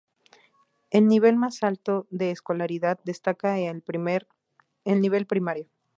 [0.89, 3.83] El nivel más alto de escolaridad destaca el
[4.83, 5.67] nivel primario.